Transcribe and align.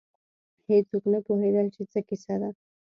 هېڅوک 0.69 1.03
نه 1.13 1.19
پوهېدل 1.25 1.67
چې 1.75 1.81
څه 1.91 1.99
کیسه 2.07 2.35
ده. 2.41 2.49